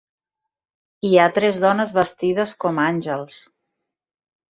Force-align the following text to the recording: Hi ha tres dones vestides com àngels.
Hi 1.09 1.11
ha 1.17 1.27
tres 1.35 1.59
dones 1.63 1.93
vestides 1.97 2.53
com 2.65 2.81
àngels. 2.85 3.37